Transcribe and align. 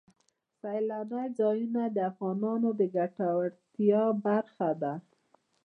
سیلانی 0.61 1.25
ځایونه 1.39 1.81
د 1.89 1.97
افغانانو 2.11 2.69
د 2.79 2.81
ګټورتیا 2.95 4.03
برخه 4.25 4.69
ده. 4.81 4.93